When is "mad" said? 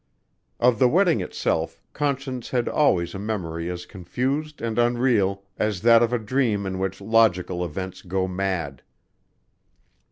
8.27-8.81